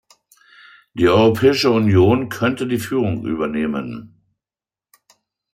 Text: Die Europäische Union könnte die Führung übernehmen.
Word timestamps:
Die 0.95 1.07
Europäische 1.07 1.69
Union 1.69 2.29
könnte 2.29 2.65
die 2.65 2.79
Führung 2.79 3.23
übernehmen. 3.23 4.19